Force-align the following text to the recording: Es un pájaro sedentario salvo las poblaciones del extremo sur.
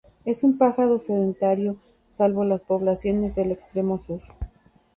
Es 0.25 0.43
un 0.43 0.57
pájaro 0.57 0.97
sedentario 0.97 1.77
salvo 2.09 2.43
las 2.43 2.63
poblaciones 2.63 3.35
del 3.35 3.51
extremo 3.51 3.99
sur. 3.99 4.21